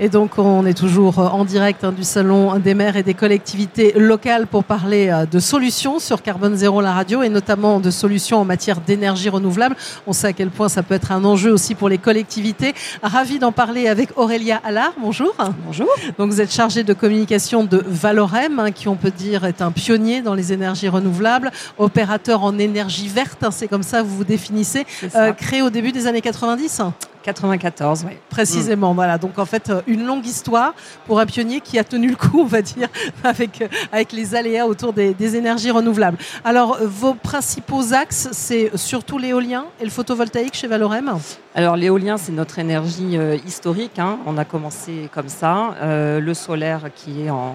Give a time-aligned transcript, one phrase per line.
[0.00, 3.92] Et donc, on est toujours en direct hein, du Salon des maires et des collectivités
[3.96, 8.40] locales pour parler euh, de solutions sur Carbone Zéro, la radio, et notamment de solutions
[8.40, 9.76] en matière d'énergie renouvelable.
[10.08, 12.74] On sait à quel point ça peut être un enjeu aussi pour les collectivités.
[13.04, 14.94] Ravi d'en parler avec Aurélia Allard.
[15.00, 15.32] Bonjour.
[15.64, 15.88] Bonjour.
[16.18, 19.70] Donc, vous êtes chargée de communication de Valorem, hein, qui on peut dire est un
[19.70, 24.16] pionnier dans les énergies renouvelables, opérateur en énergie verte, hein, c'est comme ça que vous
[24.16, 26.82] vous définissez, euh, créé au début des années 90
[27.24, 28.16] 94, oui.
[28.28, 29.16] Précisément, voilà.
[29.16, 30.74] Donc en fait, euh, une longue histoire
[31.06, 32.88] pour un pionnier qui a tenu le coup, on va dire,
[33.24, 36.18] avec, euh, avec les aléas autour des, énergies renouvelables.
[36.44, 41.18] Alors, euh, vos principaux axes, c'est surtout l'éolien et le photovoltaïque chez Valorem?
[41.54, 43.98] Alors, l'éolien, c'est notre énergie historique.
[43.98, 44.18] Hein.
[44.26, 45.74] On a commencé comme ça.
[45.80, 47.54] le solaire qui est en,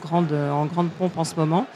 [0.00, 1.66] grande, en grande pompe en ce moment.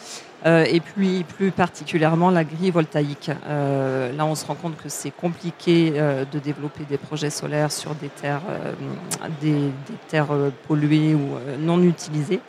[0.46, 3.30] Euh, et puis plus particulièrement l'agrivoltaïque.
[3.46, 7.72] Euh, là, on se rend compte que c'est compliqué euh, de développer des projets solaires
[7.72, 8.42] sur des terres,
[9.40, 9.70] des,
[10.08, 10.28] terres
[10.68, 12.40] polluées ou non utilisées.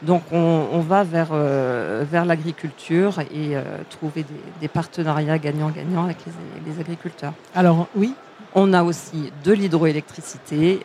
[0.00, 3.54] Donc on, va vers, vers l'agriculture et
[3.88, 4.24] trouver
[4.60, 7.34] des, partenariats gagnant-gagnant avec les, les, agriculteurs.
[7.54, 8.14] Alors oui
[8.56, 10.80] On a aussi de l'hydroélectricité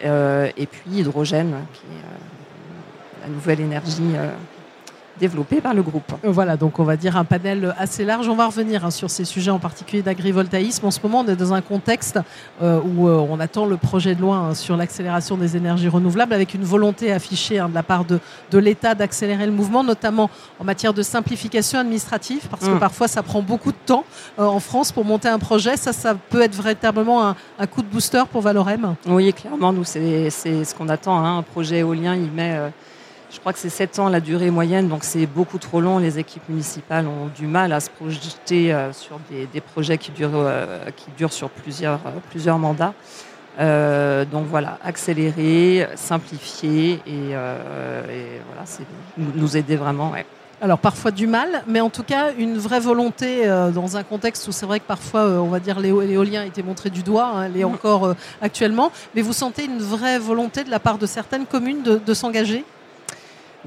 [0.55, 4.13] et puis l'hydrogène, qui est la nouvelle énergie
[5.19, 6.13] développé par le groupe.
[6.23, 8.27] Voilà, donc on va dire un panel assez large.
[8.27, 10.85] On va revenir hein, sur ces sujets en particulier d'agrivoltaïsme.
[10.85, 12.19] En ce moment, on est dans un contexte
[12.61, 16.33] euh, où euh, on attend le projet de loi hein, sur l'accélération des énergies renouvelables
[16.33, 18.19] avec une volonté affichée hein, de la part de,
[18.51, 22.79] de l'État d'accélérer le mouvement, notamment en matière de simplification administrative, parce que mm.
[22.79, 24.05] parfois ça prend beaucoup de temps
[24.39, 25.77] euh, en France pour monter un projet.
[25.77, 28.95] Ça, ça peut être véritablement un, un coup de booster pour Valorem.
[29.07, 31.23] Oui, clairement, nous, c'est ce qu'on attend.
[31.23, 32.59] Un projet éolien, il met
[33.29, 35.99] je crois que c'est 7 ans la durée moyenne, donc c'est beaucoup trop long.
[35.99, 40.31] Les équipes municipales ont du mal à se projeter euh, sur des, projets qui durent,
[40.35, 42.93] euh, qui durent sur plusieurs, euh, plusieurs mandats.
[44.31, 48.63] donc voilà, accélérer, simplifier et, voilà,
[49.17, 50.13] nous aider vraiment.
[50.61, 54.51] Alors parfois du mal, mais en tout cas une vraie volonté dans un contexte où
[54.51, 57.57] c'est vrai que parfois on va dire l'éolien a été montré du doigt, hein, elle
[57.57, 61.83] est encore actuellement, mais vous sentez une vraie volonté de la part de certaines communes
[61.83, 62.63] de s'engager?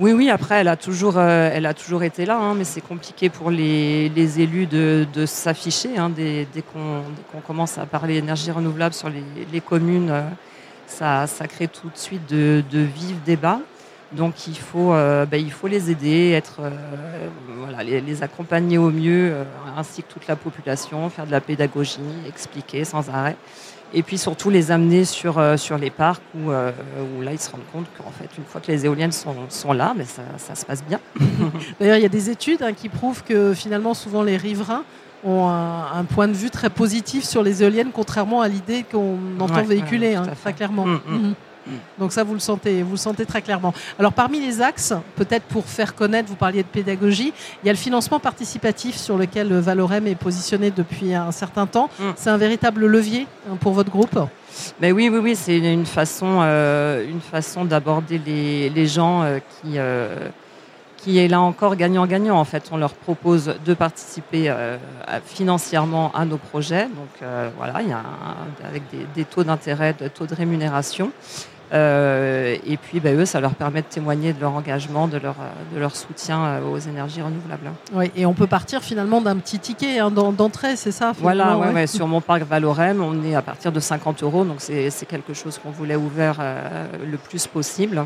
[0.00, 4.40] Oui, oui, après, elle a toujours, euh, été là, hein, mais c'est compliqué pour les,
[4.40, 5.98] élus de, s'afficher.
[5.98, 10.22] Hein, dès, qu'on commence à parler énergie renouvelable sur les, communes, euh,
[10.86, 13.60] ça, crée tout de suite de, vifs débats.
[14.12, 16.40] Donc il faut, euh, bah, il faut les aider,
[17.84, 19.34] les, accompagner au mieux,
[19.76, 23.36] ainsi que toute la population, faire de la pédagogie, expliquer sans arrêt
[23.92, 26.70] et puis surtout les amener sur, euh, sur les parcs où, euh,
[27.16, 29.72] où, là ils se rendent compte qu'en fait une fois que les éoliennes sont, sont
[29.72, 31.00] là, mais ça, ça, se passe bien.
[31.80, 34.84] D'ailleurs il y a des études hein, qui prouvent que finalement souvent les riverains
[35.24, 39.62] ont un, point de vue très positif sur les éoliennes contrairement à l'idée qu'on entend
[39.62, 40.86] véhiculer hein, très clairement.
[40.86, 41.14] Mm, mm.
[41.14, 41.34] Mhm.
[41.98, 43.72] Donc ça, vous le sentez, vous le sentez très clairement.
[43.98, 47.32] Alors parmi les axes, peut-être pour faire connaître, vous parliez de pédagogie,
[47.62, 51.90] il y a le financement participatif sur lequel Valorem est positionné depuis un certain temps.
[51.98, 52.04] Mm.
[52.16, 54.18] C'est un véritable levier hein, pour votre groupe?
[54.80, 59.78] Mais oui, oui, oui, c'est une façon, euh, une façon d'aborder les, gens euh, qui,
[59.78, 60.28] euh,
[60.96, 62.36] qui est là encore gagnant-gagnant.
[62.36, 64.52] En fait, on leur propose de participer
[65.24, 66.84] financièrement à nos projets.
[66.84, 68.02] Donc voilà, il y a
[68.66, 71.10] avec des, des taux d'intérêt, des taux de rémunération.
[71.72, 75.36] Euh, et puis, ben, eux, ça leur permet de témoigner de leur engagement, de leur,
[75.72, 77.70] de leur soutien euh, aux énergies renouvelables.
[77.92, 81.86] Oui, et on peut partir finalement d'un petit ticket hein, d'entrée, c'est ça Voilà, ouais,
[81.86, 85.58] sur mon parc Valorem, on est à partir de 50 euros, donc c'est quelque chose
[85.58, 88.04] qu'on voulait ouvert euh, le plus possible.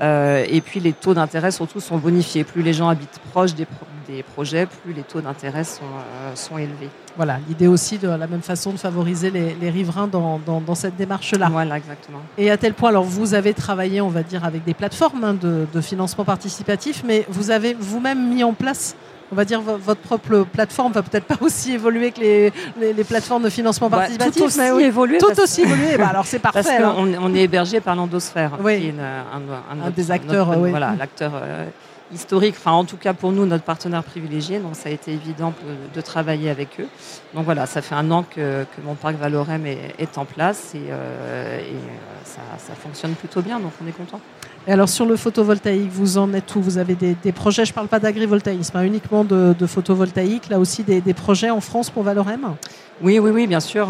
[0.00, 2.44] Euh, et puis les taux d'intérêt surtout sont bonifiés.
[2.44, 3.66] Plus les gens habitent proches des,
[4.08, 6.88] des projets, plus les taux d'intérêt sont, euh, sont, élevés.
[7.16, 10.96] Voilà, l'idée aussi de la même façon de favoriser les, les riverains dans, dans, cette
[10.96, 11.48] démarche-là.
[11.50, 12.20] Voilà, exactement.
[12.38, 15.34] Et à tel point, alors vous avez travaillé, on va dire, avec des plateformes hein,
[15.34, 18.96] de, de, financement participatif, mais vous avez vous-même mis en place
[19.32, 22.52] on va dire, votre propre plateforme va peut-être pas aussi évoluer que les,
[22.92, 24.36] les, plateformes de financement bah, participatif.
[24.36, 25.18] tout aussi mais évoluer.
[25.18, 25.96] Tout aussi évoluer.
[25.96, 26.62] Bah, alors c'est parfait.
[26.62, 30.56] Parce qu'on on est hébergé par l'endosphère, qui est un, des acteurs.
[30.58, 31.64] Voilà, l'acteur euh,
[32.12, 34.58] historique, enfin en tout cas pour nous, notre partenaire privilégié.
[34.58, 35.54] Donc ça a été évident
[35.94, 36.88] de travailler avec eux.
[37.34, 41.58] Donc voilà, ça fait un an que, mon parc Valorem est, en place et, euh,
[41.58, 41.78] et euh,
[42.24, 44.20] ça, ça, fonctionne plutôt bien, donc on est content.
[44.66, 46.62] Et alors sur le photovoltaïque, vous en êtes où?
[46.62, 50.84] Vous avez des, projets, je ne parle pas d'agrivoltaïsme, hein, uniquement de, photovoltaïque, là aussi
[50.84, 52.54] des, projets en France pour Valorem?
[53.02, 53.88] Oui, oui, oui, bien sûr.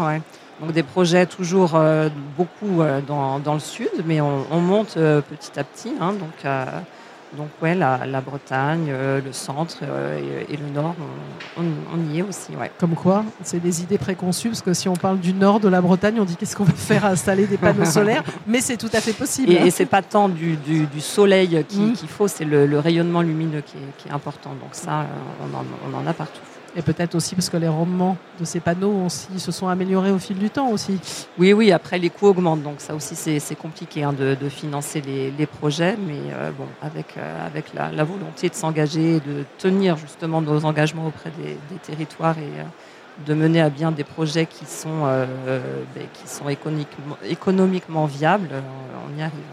[0.61, 1.79] Donc des projets toujours
[2.37, 5.93] beaucoup dans, le sud, mais on, monte petit à petit.
[6.01, 6.51] Hein, donc
[7.37, 10.95] donc ouais, la, Bretagne, euh, le centre euh, et, le nord,
[11.57, 12.55] on, y est aussi.
[12.55, 12.71] Ouais.
[12.79, 15.81] Comme quoi, c'est des idées préconçues, parce que si on parle du nord de la
[15.81, 19.01] Bretagne, on dit qu'est-ce qu'on va faire installer des panneaux solaires, mais c'est tout à
[19.01, 19.51] fait possible.
[19.51, 20.57] Et, ce c'est pas tant du,
[20.99, 21.93] soleil mmh.
[21.93, 24.51] qu'il faut, c'est le, rayonnement lumineux qui est, important.
[24.51, 25.03] Donc ça, euh,
[25.87, 26.41] on en a partout.
[26.75, 30.17] Et peut-être aussi parce que les rendements de ces panneaux aussi se sont améliorés au
[30.17, 30.99] fil du temps aussi.
[31.37, 35.45] Oui, oui, après les coûts augmentent, donc ça aussi c'est compliqué hein, de, financer les,
[35.45, 40.41] projets, mais euh, bon, avec, euh, avec la, volonté de s'engager et de tenir justement
[40.41, 42.63] nos engagements auprès des, territoires et euh,
[43.25, 48.49] de mener à bien des projets qui sont, ben, qui sont économiquement, économiquement viables,
[49.07, 49.43] on y arrive.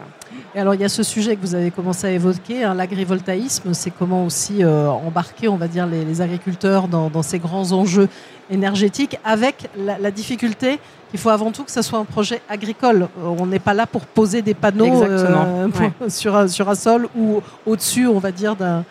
[0.55, 3.75] Et alors il y a ce sujet que vous avez commencé à évoquer, hein, l'agrivoltaïsme,
[3.75, 8.09] c'est comment aussi euh, embarquer, on va dire, les, agriculteurs dans, ces grands enjeux
[8.51, 10.79] énergétiques, avec la, difficulté
[11.11, 13.03] qu'il faut avant tout que ce soit un projet agricole.
[13.03, 15.69] Euh, on n'est pas là pour poser des panneaux euh,
[16.09, 18.85] sur, un, sur un sol ou au-dessus, on va dire, d'un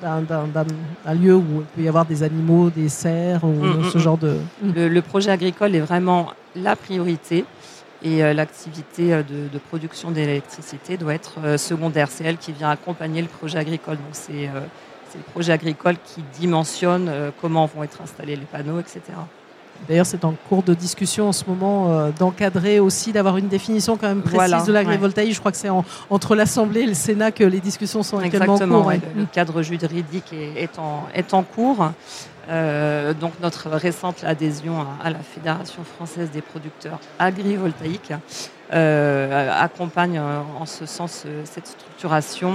[0.00, 3.98] d'un lieu où il peut y avoir des animaux, des cerfs, ou mm, mm, ce
[3.98, 4.00] mm.
[4.00, 4.38] genre de...
[4.62, 7.44] le, projet agricole est vraiment la priorité.
[8.02, 12.08] Et euh, l'activité euh, de, production d'électricité doit être euh, secondaire.
[12.10, 13.96] C'est elle qui vient accompagner le projet agricole.
[13.96, 14.48] Donc c'est
[15.16, 17.10] le projet agricole qui dimensionne
[17.40, 19.02] comment vont être installés les panneaux, etc.
[19.88, 24.08] D'ailleurs, c'est en cours de discussion en ce moment d'encadrer aussi, d'avoir une définition quand
[24.08, 25.34] même précise de l'agrivoltaïsme.
[25.34, 25.70] Je crois que c'est
[26.10, 28.92] entre l'Assemblée et le Sénat que les discussions sont actuellement en cours.
[29.16, 31.90] Le cadre juridique est, en, est en cours.
[32.48, 38.12] Euh, donc notre récente adhésion à, la Fédération française des producteurs agrivoltaïques
[38.72, 42.52] euh, accompagne euh, en ce sens cette structuration.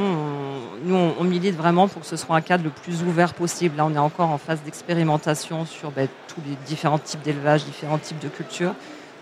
[0.83, 3.77] nous, on, milite vraiment pour que ce soit un cadre le plus ouvert possible.
[3.77, 7.97] Là, on est encore en phase d'expérimentation sur ben, tous les différents types d'élevage, différents
[7.97, 8.73] types de cultures.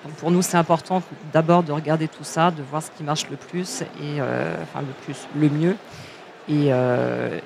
[0.06, 1.02] Donc pour nous, c'est important
[1.32, 4.22] d'abord de regarder tout ça, de voir ce qui marche le plus et
[4.62, 5.78] enfin le plus, le mieux,
[6.50, 7.40] euh,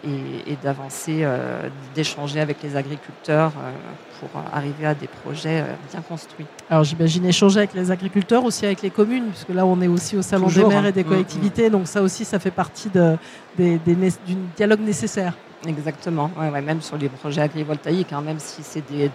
[0.47, 3.71] et, d'avancer, euh, d'échanger avec les agriculteurs euh,
[4.19, 6.47] pour arriver à des projets bien construits.
[6.67, 10.17] Alors j'imagine échanger avec les agriculteurs, aussi avec les communes, puisque là on est aussi
[10.17, 11.03] au Salon des maires et des hein.
[11.03, 13.17] collectivités, donc ça aussi ça fait partie de,
[13.57, 15.33] du dialogue nécessaire.
[15.67, 19.11] Exactement, ouais, même sur les projets agrivoltaïques, hein, même si c'est des,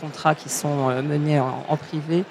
[0.00, 2.24] contrats qui sont menés en, privé,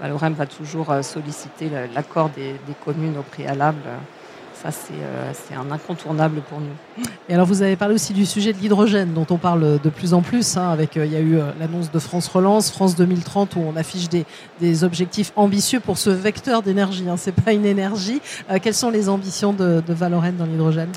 [0.00, 3.82] bah, l'OREM va toujours solliciter l'accord des, communes au préalable
[4.54, 7.04] ça, euh, c'est un incontournable pour nous.
[7.28, 10.14] Et alors, vous avez parlé aussi du sujet de l'hydrogène, dont on parle de plus
[10.14, 10.56] en plus.
[10.56, 13.60] Hein, avec, euh, il y a eu euh, l'annonce de France Relance, France 2030, où
[13.60, 14.24] on affiche des,
[14.60, 17.08] des objectifs ambitieux pour ce vecteur d'énergie.
[17.08, 18.20] Hein, c'est pas une énergie.
[18.62, 20.90] quelles sont les ambitions de, de Valorem dans l'hydrogène?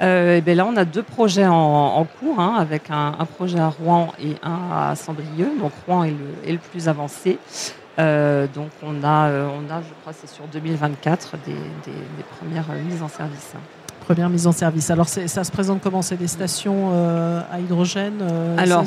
[0.00, 3.68] Euh, et bien là, on a deux projets en, cours, hein, avec un, projet à
[3.68, 5.58] Rouen et un à Saint-Brieuc.
[5.60, 7.38] Donc Rouen est le, est le plus avancé.
[8.00, 11.54] Euh, donc on a, euh, on a, je crois, c'est sur 2024 des,
[12.38, 13.52] premières mises en service.
[14.00, 14.90] Première mise en service.
[14.90, 16.02] Alors ça se présente comment?
[16.02, 18.22] C'est des stations euh, à hydrogène
[18.58, 18.84] Alors,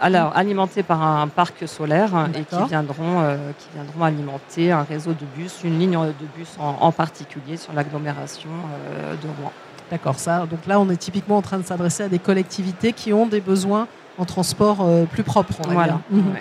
[0.00, 5.12] alors alimentées par un parc solaire hein, et qui viendront, qui viendront alimenter un réseau
[5.12, 8.50] de bus, une ligne de bus en, particulier sur l'agglomération
[9.00, 9.52] de Rouen.
[9.90, 10.18] D'accord.
[10.18, 10.46] Ça.
[10.46, 13.40] Donc là, on est typiquement en train de s'adresser à des collectivités qui ont des
[13.40, 13.86] besoins
[14.18, 15.54] en transport plus propre.
[15.68, 16.00] voilà.
[16.10, 16.34] Mhm.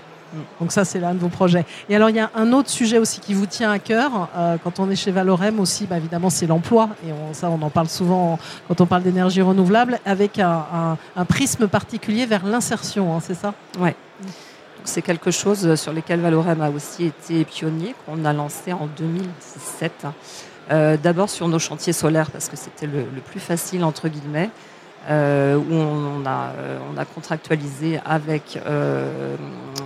[0.60, 1.66] Donc ça, c'est l'un de vos projets.
[1.90, 4.30] Et alors, il y a un autre sujet aussi qui vous tient à cœur.
[4.36, 6.90] Euh, quand on est chez Valorem aussi, bah, évidemment, c'est l'emploi.
[7.06, 10.98] Et ça, on en parle souvent quand on parle d'énergie renouvelable, avec un,
[11.28, 13.54] prisme particulier vers l'insertion, hein, c'est ça?
[13.80, 13.92] Oui.
[14.84, 20.08] C'est quelque chose sur lequel Valorem a aussi été pionnier, qu'on a lancé en 2017.
[20.72, 24.50] Euh, d'abord sur nos chantiers solaires, parce que c'était le, plus facile, entre guillemets.
[25.10, 29.36] Euh, où on a, euh, on a contractualisé avec, euh,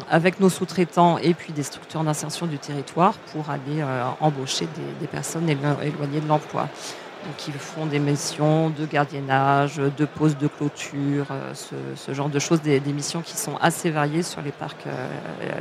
[0.09, 3.81] avec nos sous-traitants et puis des structures d'insertion du territoire pour aller
[4.19, 6.67] embaucher des, des personnes éloignées de l'emploi
[7.37, 11.53] qui font des missions de gardiennage, de pose de clôture, euh,
[11.95, 15.07] ce, genre de choses, des, missions qui sont assez variées sur les parcs, euh,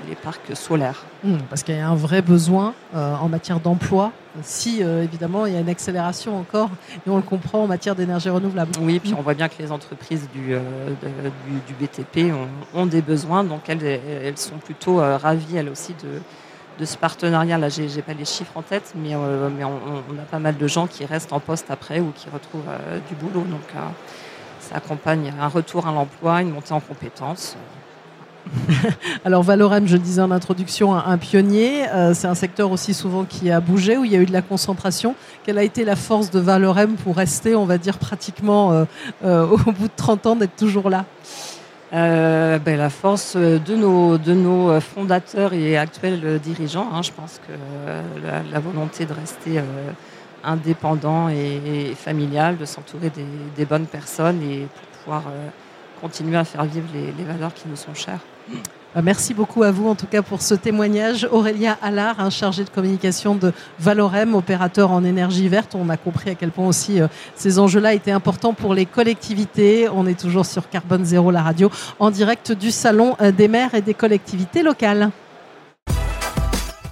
[0.09, 1.05] les parcs solaires.
[1.23, 5.53] Mmh, parce qu'il y a un vrai besoin euh, en matière d'emploi, si évidemment il
[5.53, 6.71] y a une accélération encore,
[7.07, 8.73] et on le comprend en matière d'énergie renouvelable.
[8.81, 10.57] Oui, puis on voit bien que les entreprises du,
[11.69, 12.49] du, BTP ont,
[12.81, 16.21] ont, des besoins, donc elles, elles sont plutôt ravies elles aussi de
[16.79, 17.59] de ce partenariat.
[17.59, 20.87] Là, j'ai pas les chiffres en tête, mais, euh, on, a pas mal de gens
[20.87, 23.45] qui restent en poste après ou qui retrouvent euh, du boulot.
[23.45, 23.81] Donc, euh,
[24.61, 27.57] ça accompagne un retour à l'emploi, une montée en compétences.
[29.25, 31.87] Alors Valorem, je disais en introduction, un, pionnier.
[32.13, 34.43] c'est un secteur aussi souvent qui a bougé, où il y a eu de la
[34.43, 35.15] concentration.
[35.45, 38.69] Quelle a été la force de Valorem pour rester, on va dire, pratiquement
[39.25, 41.07] au bout de 30 ans, d'être toujours là?
[41.95, 46.89] Euh, ben, La force de nos, de nos fondateurs et actuels dirigeants.
[46.93, 47.03] Hein.
[47.03, 47.53] je pense que
[48.53, 49.61] la, volonté de rester
[50.43, 55.23] indépendant et, familial, de s'entourer des, bonnes personnes et pour pouvoir
[56.01, 58.21] continuer à faire vivre les valeurs qui nous sont chères.
[58.95, 61.27] Bah, merci beaucoup à vous, en tout cas, pour ce témoignage.
[61.33, 65.75] Aurélia Allard, un chargé de communication de Valorem, opérateur en énergie verte.
[65.75, 69.89] On a compris à quel point aussi euh, ces enjeux-là étaient importants pour les collectivités.
[69.89, 73.75] On est toujours sur Carbone Zéro, la radio, en direct du Salon euh, des maires
[73.75, 75.11] et des collectivités locales.